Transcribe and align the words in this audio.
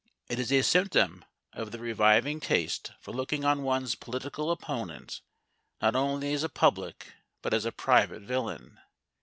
It 0.29 0.39
is 0.39 0.51
a 0.51 0.63
symptom 0.63 1.23
of 1.53 1.69
the 1.71 1.77
reviving 1.77 2.39
taste 2.39 2.91
for 2.99 3.11
looking 3.11 3.45
on 3.45 3.61
one's 3.61 3.93
political 3.93 4.49
opponent 4.49 5.21
not 5.79 5.95
only 5.95 6.33
as 6.33 6.41
a 6.41 6.49
public, 6.49 7.13
but 7.43 7.53
as 7.53 7.65
a 7.65 7.71
private, 7.71 8.23
villain. 8.23 8.79